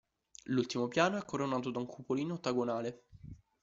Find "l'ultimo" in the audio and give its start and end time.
0.45-0.87